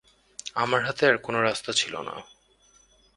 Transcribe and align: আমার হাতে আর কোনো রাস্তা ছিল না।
আমার 0.55 0.81
হাতে 0.85 1.03
আর 1.07 1.17
কোনো 1.17 1.39
রাস্তা 1.41 1.71
ছিল 1.73 1.93
না। 2.01 2.15